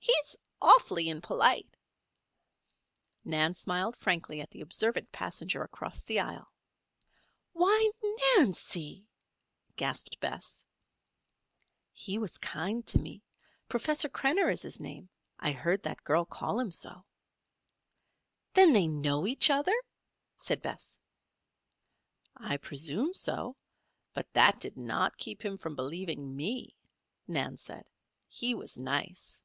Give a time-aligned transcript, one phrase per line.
[0.00, 1.76] "He's awfully impolite."
[3.24, 6.50] Nan smiled frankly at the observant passenger across the aisle.
[7.52, 7.90] "Why,
[8.36, 9.06] Nancy!"
[9.76, 10.64] gasped Bess.
[11.92, 13.22] "He was kind to me.
[13.68, 15.10] Professor Krenner is his name.
[15.40, 17.04] I heard that girl call him so."
[18.54, 19.74] "Then they know each other?"
[20.36, 20.96] said Bess.
[22.36, 23.56] "I presume so.
[24.14, 26.76] But that did not keep him from believing me,"
[27.26, 27.90] Nan said.
[28.28, 29.42] "He was nice."